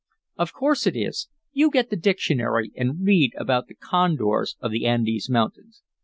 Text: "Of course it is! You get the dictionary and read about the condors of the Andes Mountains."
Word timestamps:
"Of 0.35 0.51
course 0.51 0.87
it 0.87 0.95
is! 0.95 1.29
You 1.53 1.69
get 1.69 1.91
the 1.91 1.95
dictionary 1.95 2.71
and 2.75 3.05
read 3.05 3.33
about 3.37 3.67
the 3.67 3.75
condors 3.75 4.55
of 4.59 4.71
the 4.71 4.87
Andes 4.87 5.29
Mountains." 5.29 5.83